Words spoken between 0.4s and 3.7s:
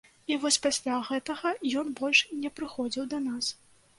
вось пасля гэтага ён больш не прыходзіў да нас.